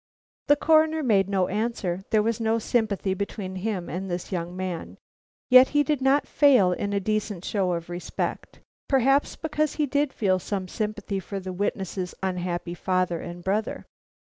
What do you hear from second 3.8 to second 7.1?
and this young man. Yet he did not fail in a